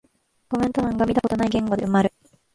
[0.49, 2.11] コメント欄が見たことない言語で埋まる